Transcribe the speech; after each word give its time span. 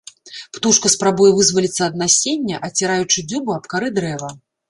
Птушка 0.57 0.89
спрабуе 0.93 1.33
вызваліцца 1.39 1.81
ад 1.89 1.99
насення, 2.03 2.61
аціраючы 2.71 3.27
дзюбу 3.33 3.51
аб 3.59 3.65
кары 3.75 3.87
дрэва. 4.01 4.31